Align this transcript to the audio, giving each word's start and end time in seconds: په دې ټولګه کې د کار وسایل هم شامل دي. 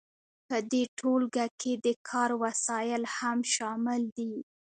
په 0.47 0.57
دې 0.71 0.83
ټولګه 0.97 1.45
کې 1.59 1.73
د 1.85 1.87
کار 2.09 2.29
وسایل 2.43 3.03
هم 3.17 3.39
شامل 3.53 4.01
دي. 4.17 4.33